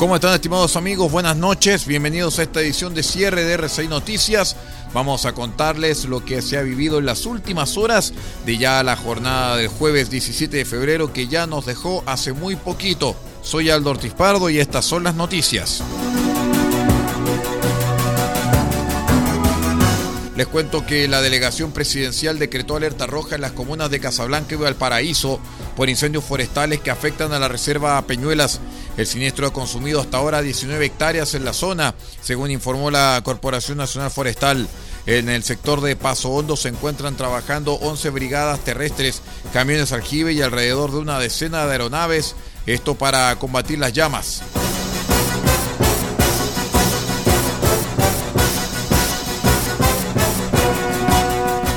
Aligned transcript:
¿Cómo 0.00 0.14
están 0.14 0.32
estimados 0.32 0.76
amigos? 0.76 1.12
Buenas 1.12 1.36
noches, 1.36 1.86
bienvenidos 1.86 2.38
a 2.38 2.44
esta 2.44 2.62
edición 2.62 2.94
de 2.94 3.02
cierre 3.02 3.44
de 3.44 3.52
RCI 3.52 3.86
Noticias. 3.86 4.56
Vamos 4.94 5.26
a 5.26 5.34
contarles 5.34 6.06
lo 6.06 6.24
que 6.24 6.40
se 6.40 6.56
ha 6.56 6.62
vivido 6.62 7.00
en 7.00 7.04
las 7.04 7.26
últimas 7.26 7.76
horas 7.76 8.14
de 8.46 8.56
ya 8.56 8.82
la 8.82 8.96
jornada 8.96 9.58
del 9.58 9.68
jueves 9.68 10.08
17 10.08 10.56
de 10.56 10.64
febrero 10.64 11.12
que 11.12 11.28
ya 11.28 11.46
nos 11.46 11.66
dejó 11.66 12.02
hace 12.06 12.32
muy 12.32 12.56
poquito. 12.56 13.14
Soy 13.42 13.68
Aldo 13.68 13.90
Ortiz 13.90 14.14
Pardo 14.14 14.48
y 14.48 14.58
estas 14.58 14.86
son 14.86 15.04
las 15.04 15.16
noticias. 15.16 15.82
Les 20.40 20.46
cuento 20.46 20.86
que 20.86 21.06
la 21.06 21.20
delegación 21.20 21.70
presidencial 21.70 22.38
decretó 22.38 22.74
alerta 22.74 23.04
roja 23.04 23.34
en 23.34 23.42
las 23.42 23.52
comunas 23.52 23.90
de 23.90 24.00
Casablanca 24.00 24.54
y 24.54 24.56
Valparaíso 24.56 25.38
por 25.76 25.90
incendios 25.90 26.24
forestales 26.24 26.80
que 26.80 26.90
afectan 26.90 27.34
a 27.34 27.38
la 27.38 27.48
reserva 27.48 28.00
Peñuelas. 28.06 28.58
El 29.00 29.06
siniestro 29.06 29.46
ha 29.46 29.52
consumido 29.54 29.98
hasta 29.98 30.18
ahora 30.18 30.42
19 30.42 30.84
hectáreas 30.84 31.32
en 31.32 31.46
la 31.46 31.54
zona, 31.54 31.94
según 32.20 32.50
informó 32.50 32.90
la 32.90 33.18
Corporación 33.24 33.78
Nacional 33.78 34.10
Forestal. 34.10 34.68
En 35.06 35.30
el 35.30 35.42
sector 35.42 35.80
de 35.80 35.96
Paso 35.96 36.28
Hondo 36.28 36.54
se 36.54 36.68
encuentran 36.68 37.16
trabajando 37.16 37.72
11 37.76 38.10
brigadas 38.10 38.60
terrestres, 38.60 39.22
camiones 39.54 39.92
aljibe 39.92 40.34
y 40.34 40.42
alrededor 40.42 40.92
de 40.92 40.98
una 40.98 41.18
decena 41.18 41.64
de 41.64 41.72
aeronaves, 41.72 42.36
esto 42.66 42.94
para 42.94 43.34
combatir 43.36 43.78
las 43.78 43.94
llamas. 43.94 44.42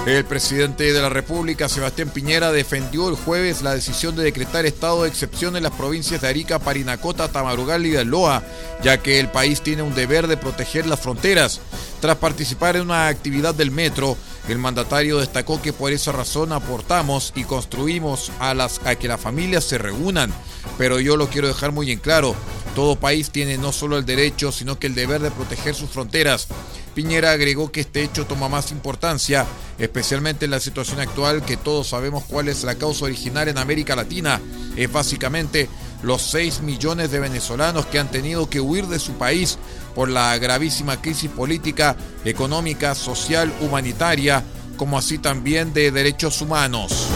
El 0.06 0.26
presidente 0.26 0.92
de 0.92 1.02
la 1.02 1.08
República, 1.08 1.70
Sebastián 1.70 2.10
Piñera, 2.10 2.52
defendió 2.52 3.08
el 3.08 3.16
jueves 3.16 3.62
la 3.62 3.74
decisión 3.74 4.18
de 4.18 4.24
decretar 4.24 4.66
estado 4.66 5.04
de 5.04 5.10
excepción 5.10 5.56
en 5.56 5.64
las 5.64 5.72
provincias 5.72 6.20
de 6.20 6.28
Arica, 6.28 6.60
Parinacota, 6.60 7.30
Tamarugal 7.30 7.86
y 7.86 8.04
Loa, 8.04 8.44
ya 8.84 8.98
que 8.98 9.22
el 9.22 9.30
país 9.30 9.62
tiene 9.62 9.82
un 9.82 9.96
deber 9.96 10.28
de 10.28 10.36
proteger 10.36 10.88
las 10.88 11.00
fronteras. 11.00 11.62
Tras 12.02 12.18
participar 12.18 12.76
en 12.76 12.82
una 12.82 13.08
actividad 13.08 13.56
del 13.56 13.72
metro, 13.72 14.18
el 14.50 14.58
mandatario 14.58 15.20
destacó 15.20 15.62
que 15.62 15.72
por 15.72 15.94
esa 15.94 16.12
razón 16.12 16.52
aportamos 16.52 17.32
y 17.34 17.46
construimos 17.46 18.30
a, 18.40 18.54
las, 18.54 18.82
a 18.86 18.96
que 18.96 19.08
las 19.08 19.22
familias 19.22 19.64
se 19.64 19.78
reúnan. 19.78 20.34
Pero 20.78 21.00
yo 21.00 21.16
lo 21.16 21.30
quiero 21.30 21.48
dejar 21.48 21.72
muy 21.72 21.92
en 21.92 22.00
claro, 22.00 22.36
todo 22.76 22.98
país 22.98 23.30
tiene 23.30 23.58
no 23.58 23.72
solo 23.72 23.98
el 23.98 24.06
derecho, 24.06 24.52
sino 24.52 24.78
que 24.78 24.88
el 24.88 24.96
deber 24.96 25.22
de 25.22 25.32
proteger 25.32 25.76
sus 25.76 25.90
fronteras. 25.90 26.50
Piñera 26.94 27.32
agregó 27.32 27.72
que 27.72 27.82
este 27.82 28.04
hecho 28.04 28.26
toma 28.26 28.50
más 28.50 28.72
importancia, 28.72 29.46
especialmente 29.80 30.46
en 30.46 30.52
la 30.52 30.60
situación 30.60 31.00
actual 31.00 31.44
que 31.44 31.58
todos 31.58 31.88
sabemos 31.88 32.24
cuál 32.26 32.50
es 32.50 32.64
la 32.64 32.76
causa 32.76 33.06
original 33.06 33.48
en 33.48 33.58
América 33.58 33.96
Latina. 33.96 34.40
Es 34.76 34.92
básicamente 34.92 35.70
los 36.04 36.22
6 36.22 36.62
millones 36.62 37.10
de 37.12 37.20
venezolanos 37.20 37.88
que 37.88 37.98
han 37.98 38.12
tenido 38.12 38.50
que 38.50 38.62
huir 38.62 38.86
de 38.88 39.00
su 39.00 39.14
país 39.14 39.58
por 39.96 40.10
la 40.10 40.38
gravísima 40.38 41.02
crisis 41.02 41.32
política, 41.32 41.96
económica, 42.26 42.94
social, 42.94 43.52
humanitaria, 43.62 44.44
como 44.78 44.98
así 44.98 45.18
también 45.18 45.74
de 45.74 45.92
derechos 45.92 46.42
humanos. 46.42 47.08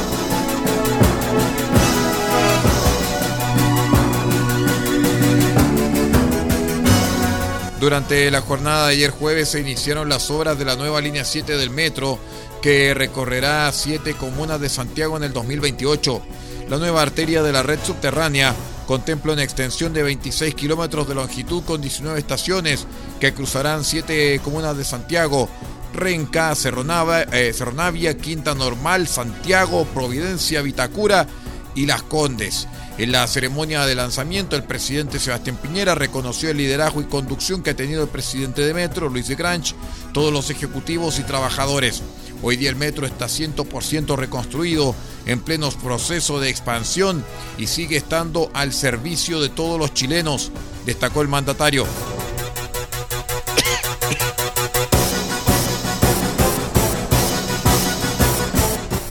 Durante 7.88 8.30
la 8.32 8.42
jornada 8.42 8.88
de 8.88 8.96
ayer 8.96 9.12
jueves 9.12 9.48
se 9.48 9.62
iniciaron 9.62 10.10
las 10.10 10.30
obras 10.30 10.60
de 10.60 10.66
la 10.66 10.76
nueva 10.76 11.00
línea 11.00 11.24
7 11.24 11.56
del 11.56 11.70
metro 11.70 12.20
que 12.62 12.94
recorrerá 12.94 13.72
siete 13.72 14.14
comunas 14.14 14.60
de 14.60 14.68
Santiago 14.68 15.16
en 15.16 15.24
el 15.24 15.32
2028. 15.32 16.22
La 16.68 16.80
nueva 16.80 17.02
arteria 17.02 17.42
de 17.42 17.54
la 17.54 17.64
red 17.64 17.80
subterránea 17.82 18.54
contempla 18.88 19.32
una 19.32 19.44
extensión 19.44 19.94
de 19.94 20.04
26 20.04 20.54
kilómetros 20.54 21.08
de 21.08 21.16
longitud 21.16 21.64
con 21.64 21.80
19 21.80 22.20
estaciones 22.20 22.86
que 23.22 23.34
cruzarán 23.34 23.86
siete 23.86 24.38
comunas 24.44 24.76
de 24.76 24.84
Santiago, 24.84 25.48
Renca, 25.94 26.52
eh, 26.52 27.54
Cerronavia, 27.54 28.18
Quinta 28.18 28.54
Normal, 28.54 29.08
Santiago, 29.08 29.86
Providencia, 29.94 30.62
Vitacura 30.62 31.26
y 31.74 31.86
Las 31.86 32.04
Condes. 32.04 32.68
En 32.98 33.12
la 33.12 33.28
ceremonia 33.28 33.86
de 33.86 33.94
lanzamiento, 33.94 34.56
el 34.56 34.64
presidente 34.64 35.20
Sebastián 35.20 35.60
Piñera 35.62 35.94
reconoció 35.94 36.50
el 36.50 36.58
liderazgo 36.58 37.00
y 37.00 37.06
conducción 37.06 37.62
que 37.62 37.70
ha 37.70 37.76
tenido 37.76 38.02
el 38.02 38.10
presidente 38.10 38.64
de 38.66 38.74
Metro, 38.74 39.08
Luis 39.08 39.28
de 39.28 39.36
Granch, 39.36 39.76
todos 40.14 40.34
los 40.34 40.50
ejecutivos 40.50 41.20
y 41.20 41.24
trabajadores. 41.24 42.02
Hoy 42.42 42.58
día 42.58 42.72
el 42.72 42.76
metro 42.76 43.06
está 43.06 43.28
100% 43.28 44.16
reconstruido, 44.16 44.96
en 45.28 45.42
plenos 45.42 45.76
proceso 45.76 46.40
de 46.40 46.50
expansión 46.50 47.24
y 47.60 47.68
sigue 47.68 47.98
estando 47.98 48.50
al 48.54 48.74
servicio 48.74 49.42
de 49.42 49.50
todos 49.50 49.80
los 49.80 49.94
chilenos, 49.94 50.52
destacó 50.86 51.22
el 51.22 51.28
mandatario. 51.28 51.86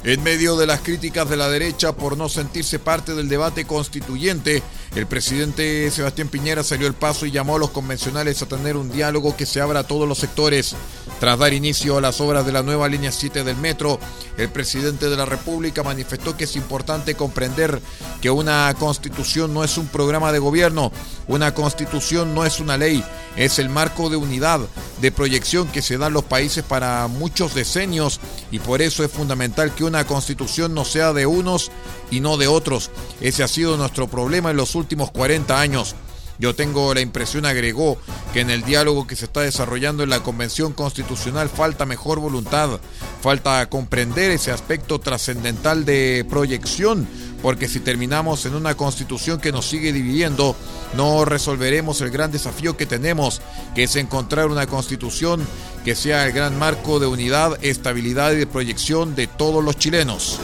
En 0.07 0.23
medio 0.23 0.55
de 0.55 0.69
las 0.69 0.83
críticas 0.83 1.29
de 1.29 1.37
la 1.37 1.49
derecha 1.49 1.91
por 1.91 2.17
no 2.17 2.29
sentirse 2.29 2.79
parte 2.79 3.17
del 3.17 3.29
debate 3.29 3.65
constituyente, 3.65 4.63
el 4.95 5.09
presidente 5.09 5.91
Sebastián 5.91 6.29
Piñera 6.29 6.63
salió 6.63 6.87
el 6.87 6.95
paso 6.95 7.27
y 7.27 7.33
llamó 7.33 7.57
a 7.57 7.59
los 7.59 7.71
convencionales 7.71 8.41
a 8.41 8.47
tener 8.47 8.77
un 8.77 8.93
diálogo 8.93 9.37
que 9.37 9.47
se 9.47 9.61
abra 9.61 9.81
a 9.81 9.87
todos 9.87 10.09
los 10.09 10.19
sectores. 10.19 10.77
Tras 11.19 11.39
dar 11.41 11.53
inicio 11.53 11.97
a 11.97 12.01
las 12.01 12.21
obras 12.21 12.47
de 12.47 12.53
la 12.53 12.63
nueva 12.63 12.89
línea 12.89 13.11
7 13.11 13.43
del 13.43 13.57
metro, 13.57 13.99
el 14.39 14.49
presidente 14.49 15.11
de 15.11 15.17
la 15.17 15.25
República 15.25 15.83
manifestó 15.83 16.37
que 16.37 16.45
es 16.45 16.55
importante 16.55 17.17
comprender 17.17 17.81
que 18.21 18.31
una 18.31 18.73
constitución 18.79 19.53
no 19.53 19.65
es 19.65 19.77
un 19.77 19.89
programa 19.89 20.31
de 20.31 20.39
gobierno, 20.39 20.93
una 21.27 21.53
constitución 21.53 22.33
no 22.33 22.45
es 22.45 22.61
una 22.61 22.77
ley, 22.77 23.03
es 23.37 23.59
el 23.59 23.71
marco 23.71 24.09
de 24.09 24.17
unidad, 24.17 24.61
de 25.01 25.13
proyección 25.13 25.69
que 25.69 25.83
se 25.83 25.99
da 25.99 26.07
en 26.07 26.15
los 26.15 26.25
países 26.25 26.63
para 26.63 27.07
muchos 27.09 27.55
decenios 27.55 28.21
y 28.51 28.61
por 28.61 28.83
eso 28.83 29.03
es 29.03 29.11
fundamental 29.11 29.75
que 29.75 29.85
una 29.85 29.96
constitución 30.05 30.75
no 30.75 30.85
sea 30.85 31.13
de 31.13 31.27
unos 31.27 31.71
y 32.11 32.21
no 32.21 32.37
de 32.37 32.47
otros. 32.47 32.91
Ese 33.21 33.43
ha 33.43 33.49
sido 33.49 33.77
nuestro 33.77 34.09
problema 34.09 34.51
en 34.51 34.57
los 34.57 34.75
últimos 34.75 35.11
40 35.11 35.61
años. 35.61 35.95
Yo 36.39 36.55
tengo 36.55 36.93
la 36.93 37.01
impresión, 37.01 37.47
agregó, 37.47 37.97
que 38.33 38.41
en 38.41 38.51
el 38.51 38.63
diálogo 38.63 39.07
que 39.07 39.17
se 39.17 39.25
está 39.25 39.41
desarrollando 39.41 40.03
en 40.03 40.11
la 40.11 40.23
Convención 40.23 40.73
Constitucional 40.73 41.49
falta 41.49 41.87
mejor 41.87 42.21
voluntad, 42.21 42.79
falta 43.23 43.67
comprender 43.71 44.31
ese 44.31 44.53
aspecto 44.53 44.99
trascendental 44.99 45.87
de 45.87 46.27
proyección, 46.29 47.09
porque 47.41 47.69
si 47.69 47.81
terminamos 47.81 48.45
en 48.45 48.55
una 48.55 48.75
constitución 48.75 49.41
que 49.41 49.53
nos 49.53 49.67
sigue 49.67 49.93
dividiendo, 49.93 50.57
no 50.95 51.25
resolveremos 51.25 52.01
el 52.01 52.11
gran 52.11 52.31
desafío 52.31 52.77
que 52.77 52.87
tenemos, 52.87 53.41
que 53.75 53.85
es 53.85 53.97
encontrar 53.97 54.47
una 54.49 54.67
constitución 54.67 55.47
que 55.85 55.95
sea 55.95 56.27
el 56.27 56.33
gran 56.33 56.59
marco 56.59 56.99
de 56.99 57.07
unidad, 57.07 57.59
estabilidad 57.63 58.33
y 58.33 58.37
de 58.37 58.47
proyección 58.47 59.15
de 59.15 59.27
todos 59.27 59.63
los 59.63 59.77
chilenos. 59.77 60.41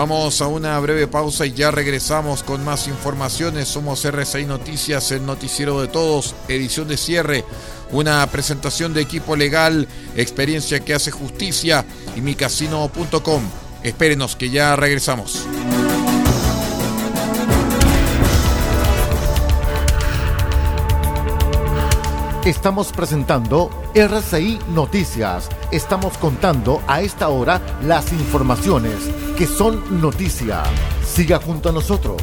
Vamos 0.00 0.40
a 0.40 0.46
una 0.46 0.80
breve 0.80 1.06
pausa 1.08 1.44
y 1.44 1.52
ya 1.52 1.70
regresamos 1.70 2.42
con 2.42 2.64
más 2.64 2.88
informaciones. 2.88 3.68
Somos 3.68 4.02
RCI 4.02 4.46
Noticias, 4.46 5.12
el 5.12 5.26
noticiero 5.26 5.78
de 5.78 5.88
todos, 5.88 6.34
edición 6.48 6.88
de 6.88 6.96
cierre. 6.96 7.44
Una 7.92 8.26
presentación 8.28 8.94
de 8.94 9.02
equipo 9.02 9.36
legal, 9.36 9.86
experiencia 10.16 10.80
que 10.80 10.94
hace 10.94 11.10
justicia 11.10 11.84
y 12.16 12.22
micasino.com. 12.22 13.42
Espérenos 13.82 14.36
que 14.36 14.50
ya 14.50 14.76
regresamos. 14.76 15.46
Estamos 22.44 22.92
presentando 22.92 23.70
RCI 23.94 24.58
Noticias. 24.74 25.48
Estamos 25.72 26.16
contando 26.16 26.82
a 26.86 27.02
esta 27.02 27.28
hora 27.28 27.60
las 27.82 28.12
informaciones 28.12 28.94
que 29.36 29.46
son 29.46 30.00
noticia. 30.00 30.62
Siga 31.04 31.38
junto 31.38 31.68
a 31.68 31.72
nosotros. 31.72 32.22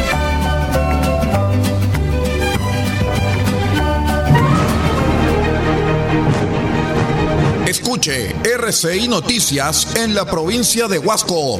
RCI 8.03 9.07
Noticias 9.07 9.95
en 9.95 10.15
la 10.15 10.25
provincia 10.25 10.87
de 10.87 10.97
Huasco. 10.97 11.59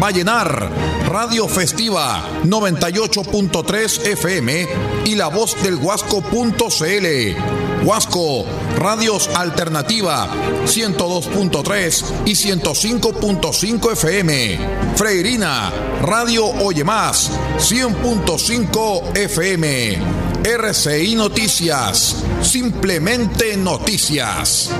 Vallenar, 0.00 0.70
Radio 1.06 1.46
Festiva 1.46 2.24
98.3 2.44 4.06
FM 4.06 4.68
y 5.04 5.16
la 5.16 5.28
voz 5.28 5.62
del 5.62 5.74
Huasco.cl. 5.74 7.84
Huasco, 7.84 8.46
Radios 8.78 9.28
Alternativa 9.34 10.30
102.3 10.64 12.04
y 12.24 12.32
105.5 12.32 13.92
FM. 13.92 14.58
Freirina, 14.96 15.70
Radio 16.00 16.46
Oye 16.46 16.84
Más 16.84 17.30
100.5 17.58 19.18
FM. 19.18 19.98
RCI 20.42 21.16
Noticias, 21.16 22.16
simplemente 22.40 23.58
noticias. 23.58 24.70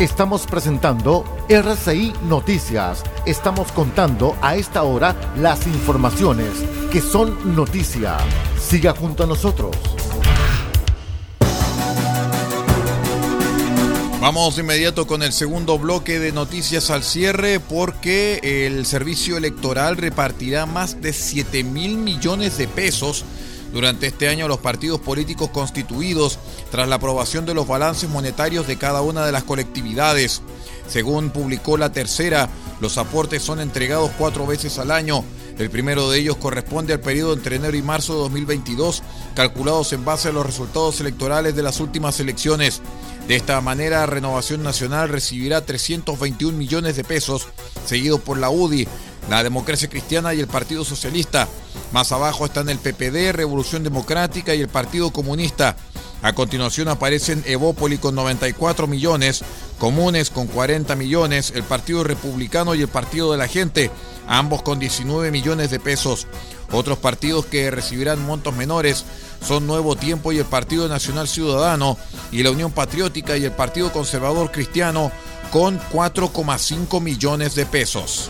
Estamos 0.00 0.46
presentando 0.46 1.24
RCI 1.48 2.12
Noticias. 2.22 3.02
Estamos 3.26 3.72
contando 3.72 4.36
a 4.40 4.54
esta 4.54 4.84
hora 4.84 5.16
las 5.36 5.66
informaciones 5.66 6.50
que 6.92 7.00
son 7.00 7.56
noticia. 7.56 8.16
Siga 8.60 8.94
junto 8.94 9.24
a 9.24 9.26
nosotros. 9.26 9.74
Vamos 14.20 14.54
de 14.54 14.62
inmediato 14.62 15.08
con 15.08 15.24
el 15.24 15.32
segundo 15.32 15.80
bloque 15.80 16.20
de 16.20 16.30
noticias 16.30 16.90
al 16.90 17.02
cierre 17.02 17.58
porque 17.58 18.66
el 18.66 18.86
servicio 18.86 19.36
electoral 19.36 19.96
repartirá 19.96 20.64
más 20.64 21.02
de 21.02 21.12
7 21.12 21.64
mil 21.64 21.98
millones 21.98 22.56
de 22.56 22.68
pesos 22.68 23.24
durante 23.72 24.06
este 24.06 24.28
año 24.28 24.48
los 24.48 24.58
partidos 24.58 25.00
políticos 25.00 25.50
constituidos 25.50 26.38
tras 26.70 26.88
la 26.88 26.96
aprobación 26.96 27.46
de 27.46 27.54
los 27.54 27.66
balances 27.66 28.08
monetarios 28.08 28.66
de 28.66 28.76
cada 28.76 29.02
una 29.02 29.26
de 29.26 29.32
las 29.32 29.44
colectividades. 29.44 30.42
Según 30.88 31.30
publicó 31.30 31.76
la 31.76 31.92
tercera, 31.92 32.48
los 32.80 32.96
aportes 32.98 33.42
son 33.42 33.60
entregados 33.60 34.10
cuatro 34.18 34.46
veces 34.46 34.78
al 34.78 34.90
año. 34.90 35.24
El 35.58 35.70
primero 35.70 36.08
de 36.08 36.20
ellos 36.20 36.36
corresponde 36.36 36.92
al 36.92 37.00
periodo 37.00 37.32
entre 37.32 37.56
enero 37.56 37.76
y 37.76 37.82
marzo 37.82 38.14
de 38.14 38.20
2022, 38.20 39.02
calculados 39.34 39.92
en 39.92 40.04
base 40.04 40.28
a 40.28 40.32
los 40.32 40.46
resultados 40.46 41.00
electorales 41.00 41.56
de 41.56 41.64
las 41.64 41.80
últimas 41.80 42.20
elecciones. 42.20 42.80
De 43.26 43.34
esta 43.34 43.60
manera, 43.60 44.06
Renovación 44.06 44.62
Nacional 44.62 45.08
recibirá 45.08 45.60
321 45.66 46.56
millones 46.56 46.96
de 46.96 47.04
pesos, 47.04 47.48
seguido 47.84 48.18
por 48.18 48.38
la 48.38 48.50
UDI, 48.50 48.86
la 49.28 49.42
Democracia 49.42 49.90
Cristiana 49.90 50.32
y 50.32 50.40
el 50.40 50.46
Partido 50.46 50.84
Socialista. 50.84 51.48
Más 51.92 52.12
abajo 52.12 52.46
están 52.46 52.68
el 52.68 52.78
PPD, 52.78 53.32
Revolución 53.32 53.82
Democrática 53.82 54.54
y 54.54 54.60
el 54.60 54.68
Partido 54.68 55.10
Comunista. 55.10 55.76
A 56.20 56.32
continuación 56.32 56.88
aparecen 56.88 57.44
Evópoli 57.46 57.98
con 57.98 58.14
94 58.14 58.86
millones, 58.86 59.44
Comunes 59.78 60.30
con 60.30 60.48
40 60.48 60.96
millones, 60.96 61.52
el 61.54 61.62
Partido 61.62 62.02
Republicano 62.02 62.74
y 62.74 62.82
el 62.82 62.88
Partido 62.88 63.30
de 63.30 63.38
la 63.38 63.46
Gente, 63.46 63.90
ambos 64.26 64.62
con 64.62 64.80
19 64.80 65.30
millones 65.30 65.70
de 65.70 65.78
pesos. 65.78 66.26
Otros 66.72 66.98
partidos 66.98 67.46
que 67.46 67.70
recibirán 67.70 68.26
montos 68.26 68.54
menores 68.54 69.04
son 69.46 69.66
Nuevo 69.66 69.96
Tiempo 69.96 70.32
y 70.32 70.38
el 70.38 70.44
Partido 70.44 70.88
Nacional 70.88 71.28
Ciudadano 71.28 71.96
y 72.32 72.42
la 72.42 72.50
Unión 72.50 72.72
Patriótica 72.72 73.36
y 73.36 73.44
el 73.44 73.52
Partido 73.52 73.92
Conservador 73.92 74.50
Cristiano 74.50 75.12
con 75.52 75.80
4,5 75.80 77.00
millones 77.00 77.54
de 77.54 77.64
pesos. 77.64 78.28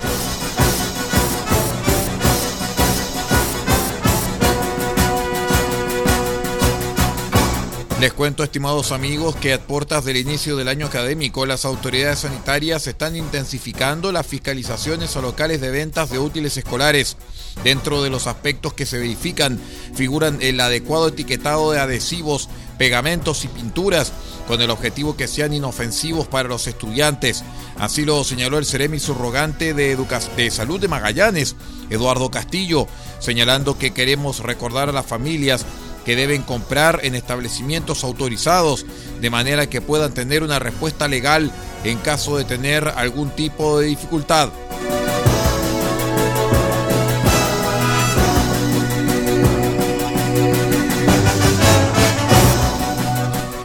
Les 8.00 8.12
cuento, 8.12 8.44
estimados 8.44 8.92
amigos, 8.92 9.34
que 9.34 9.52
a 9.52 9.58
puertas 9.58 10.04
del 10.04 10.18
inicio 10.18 10.56
del 10.56 10.68
año 10.68 10.86
académico, 10.86 11.46
las 11.46 11.64
autoridades 11.64 12.20
sanitarias 12.20 12.86
están 12.86 13.16
intensificando 13.16 14.12
las 14.12 14.24
fiscalizaciones 14.24 15.16
a 15.16 15.20
locales 15.20 15.60
de 15.60 15.72
ventas 15.72 16.08
de 16.08 16.20
útiles 16.20 16.56
escolares. 16.56 17.16
Dentro 17.64 18.00
de 18.04 18.08
los 18.08 18.28
aspectos 18.28 18.72
que 18.72 18.86
se 18.86 18.98
verifican 18.98 19.58
figuran 19.96 20.38
el 20.42 20.60
adecuado 20.60 21.08
etiquetado 21.08 21.72
de 21.72 21.80
adhesivos, 21.80 22.48
pegamentos 22.78 23.44
y 23.44 23.48
pinturas, 23.48 24.12
con 24.46 24.62
el 24.62 24.70
objetivo 24.70 25.16
que 25.16 25.26
sean 25.26 25.52
inofensivos 25.52 26.28
para 26.28 26.48
los 26.48 26.68
estudiantes. 26.68 27.42
Así 27.78 28.04
lo 28.04 28.22
señaló 28.22 28.58
el 28.58 28.66
Ceremi 28.66 29.00
subrogante 29.00 29.74
de, 29.74 29.96
de 30.36 30.50
Salud 30.52 30.80
de 30.80 30.86
Magallanes, 30.86 31.56
Eduardo 31.90 32.30
Castillo, 32.30 32.86
señalando 33.18 33.76
que 33.76 33.92
queremos 33.92 34.38
recordar 34.38 34.88
a 34.88 34.92
las 34.92 35.04
familias 35.04 35.66
que 36.04 36.16
deben 36.16 36.42
comprar 36.42 37.00
en 37.02 37.14
establecimientos 37.14 38.04
autorizados 38.04 38.86
de 39.20 39.30
manera 39.30 39.68
que 39.68 39.80
puedan 39.80 40.12
tener 40.12 40.42
una 40.42 40.58
respuesta 40.58 41.08
legal 41.08 41.52
en 41.84 41.98
caso 41.98 42.36
de 42.36 42.44
tener 42.44 42.88
algún 42.88 43.30
tipo 43.30 43.78
de 43.78 43.86
dificultad. 43.86 44.50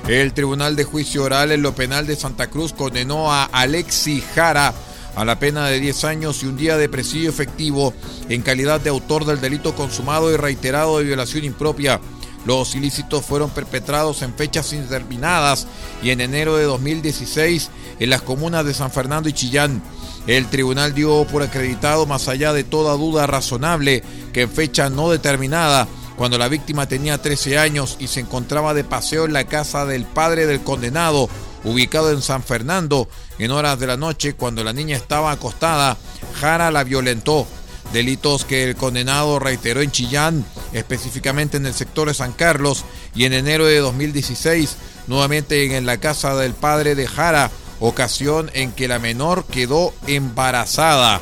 El 0.08 0.34
Tribunal 0.34 0.76
de 0.76 0.84
Juicio 0.84 1.24
Oral 1.24 1.52
en 1.52 1.62
lo 1.62 1.74
Penal 1.74 2.06
de 2.06 2.16
Santa 2.16 2.48
Cruz 2.48 2.74
condenó 2.74 3.32
a 3.32 3.46
Alexi 3.46 4.22
Jara 4.36 4.74
a 5.16 5.26
la 5.26 5.40
pena 5.40 5.68
de 5.68 5.80
10 5.80 6.04
años 6.04 6.44
y 6.44 6.48
un 6.48 6.58
día 6.58 6.78
de 6.78 6.90
presidio 6.90 7.30
efectivo 7.30 7.94
en 8.30 8.42
calidad 8.42 8.82
de 8.82 8.90
autor 8.90 9.26
del 9.26 9.42
delito 9.42 9.76
consumado 9.76 10.32
y 10.32 10.38
reiterado 10.38 10.98
de 10.98 11.06
violación 11.06 11.46
impropia 11.46 12.02
los 12.46 12.76
ilícitos 12.76 13.26
fueron 13.26 13.50
perpetrados 13.50 14.22
en 14.22 14.34
fechas 14.34 14.74
indeterminadas 14.74 15.68
y 16.02 16.10
en 16.10 16.22
enero 16.22 16.58
de 16.58 16.66
2016 16.66 17.70
en 18.00 18.10
las 18.10 18.22
comunas 18.22 18.66
de 18.66 18.74
San 18.74 18.92
Fernando 18.92 19.30
y 19.30 19.34
Chillán. 19.34 19.82
El 20.28 20.48
tribunal 20.48 20.94
dio 20.94 21.26
por 21.28 21.44
acreditado, 21.44 22.06
más 22.06 22.28
allá 22.28 22.54
de 22.54 22.64
toda 22.64 22.96
duda 22.96 23.28
razonable, 23.28 24.04
que 24.32 24.42
en 24.42 24.52
fecha 24.52 24.90
no 24.90 25.10
determinada, 25.10 25.88
cuando 26.16 26.38
la 26.38 26.48
víctima 26.48 26.88
tenía 26.88 27.22
13 27.22 27.58
años 27.58 27.98
y 28.00 28.08
se 28.08 28.22
encontraba 28.22 28.74
de 28.74 28.84
paseo 28.84 29.26
en 29.26 29.34
la 29.34 29.46
casa 29.46 29.86
del 29.86 30.06
padre 30.06 30.46
del 30.46 30.62
condenado, 30.62 31.30
ubicado 31.64 32.12
en 32.12 32.22
San 32.22 32.44
Fernando, 32.44 33.08
en 33.40 33.52
horas 33.52 33.80
de 33.80 33.88
la 33.88 33.98
noche, 33.98 34.36
cuando 34.36 34.64
la 34.64 34.74
niña 34.74 34.96
estaba 34.96 35.32
acostada, 35.32 35.98
Jara 36.40 36.72
la 36.72 36.84
violentó 36.84 37.48
delitos 37.92 38.44
que 38.46 38.64
el 38.64 38.76
condenado 38.76 39.40
reiteró 39.40 39.82
en 39.82 39.92
Chillán, 39.92 40.46
específicamente 40.74 41.58
en 41.58 41.66
el 41.66 41.74
sector 41.74 42.08
de 42.08 42.14
San 42.14 42.34
Carlos, 42.34 42.86
y 43.16 43.26
en 43.26 43.34
enero 43.34 43.66
de 43.66 43.80
2016, 43.80 44.76
nuevamente 45.08 45.76
en 45.76 45.86
la 45.86 45.98
casa 45.98 46.36
del 46.36 46.54
padre 46.54 46.96
de 46.96 47.08
Jara, 47.08 47.52
ocasión 47.80 48.50
en 48.54 48.72
que 48.72 48.88
la 48.88 49.00
menor 49.00 49.46
quedó 49.46 49.94
embarazada. 50.08 51.22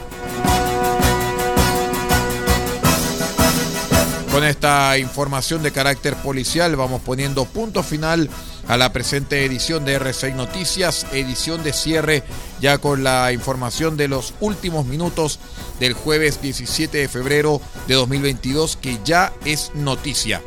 Con 4.31 4.45
esta 4.45 4.97
información 4.97 5.61
de 5.61 5.71
carácter 5.71 6.15
policial 6.15 6.77
vamos 6.77 7.01
poniendo 7.01 7.43
punto 7.43 7.83
final 7.83 8.29
a 8.69 8.77
la 8.77 8.93
presente 8.93 9.43
edición 9.43 9.83
de 9.83 9.99
R6 9.99 10.35
Noticias, 10.35 11.05
edición 11.11 11.63
de 11.63 11.73
cierre 11.73 12.23
ya 12.61 12.77
con 12.77 13.03
la 13.03 13.33
información 13.33 13.97
de 13.97 14.07
los 14.07 14.33
últimos 14.39 14.85
minutos 14.85 15.39
del 15.81 15.93
jueves 15.93 16.41
17 16.43 16.99
de 16.99 17.09
febrero 17.09 17.59
de 17.87 17.95
2022 17.95 18.77
que 18.77 18.99
ya 19.03 19.33
es 19.45 19.71
noticia. 19.73 20.41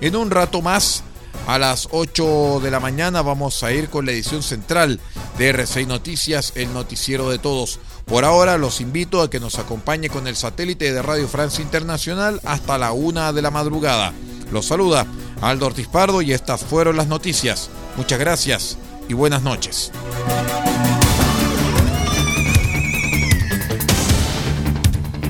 En 0.00 0.16
un 0.16 0.30
rato 0.30 0.62
más, 0.62 1.04
a 1.46 1.58
las 1.58 1.88
8 1.90 2.60
de 2.62 2.70
la 2.70 2.80
mañana, 2.80 3.20
vamos 3.20 3.62
a 3.62 3.72
ir 3.72 3.90
con 3.90 4.06
la 4.06 4.12
edición 4.12 4.42
central 4.42 4.98
de 5.36 5.54
R6 5.54 5.86
Noticias, 5.86 6.54
el 6.54 6.72
noticiero 6.72 7.28
de 7.28 7.38
todos. 7.38 7.78
Por 8.06 8.24
ahora 8.24 8.56
los 8.56 8.80
invito 8.80 9.20
a 9.20 9.28
que 9.28 9.38
nos 9.38 9.58
acompañe 9.58 10.08
con 10.08 10.26
el 10.26 10.34
satélite 10.34 10.92
de 10.92 11.02
Radio 11.02 11.28
Francia 11.28 11.62
Internacional 11.62 12.40
hasta 12.44 12.78
la 12.78 12.92
una 12.92 13.34
de 13.34 13.42
la 13.42 13.50
madrugada. 13.50 14.14
Los 14.50 14.66
saluda 14.66 15.06
Aldo 15.42 15.66
Ortiz 15.66 15.88
Pardo 15.88 16.22
y 16.22 16.32
estas 16.32 16.62
fueron 16.62 16.96
las 16.96 17.06
noticias. 17.06 17.68
Muchas 17.98 18.18
gracias 18.18 18.78
y 19.10 19.12
buenas 19.12 19.42
noches. 19.42 19.92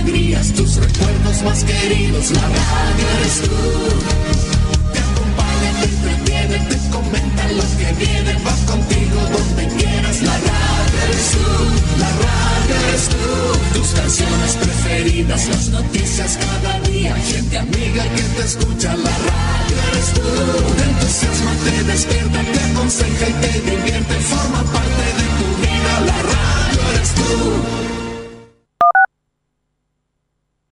Alegrías, 0.00 0.52
tus 0.52 0.76
recuerdos 0.76 1.42
más 1.42 1.64
queridos, 1.64 2.30
la 2.30 2.40
radio 2.40 3.08
eres 3.18 3.42
tú. 3.42 4.39